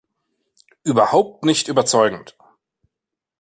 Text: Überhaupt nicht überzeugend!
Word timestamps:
Überhaupt 0.83 1.43
nicht 1.45 1.67
überzeugend! 1.69 2.35